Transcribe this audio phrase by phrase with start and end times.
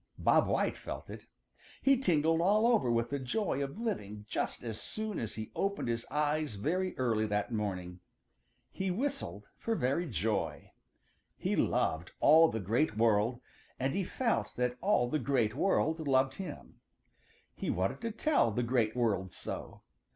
[0.17, 1.27] Bob White felt it.
[1.79, 5.89] He tingled all over with the joy of living just as soon as he opened
[5.89, 7.99] his eyes very early that morning.
[8.71, 10.71] He whistled for very joy.
[11.37, 13.41] He loved all the Great World,
[13.79, 16.79] and he felt that all the Great World loved him.
[17.53, 19.83] He wanted to tell the Great World so.